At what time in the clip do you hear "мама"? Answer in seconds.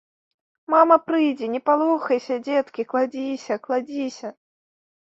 0.73-0.97